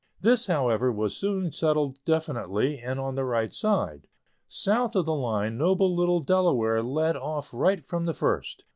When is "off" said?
7.15-7.53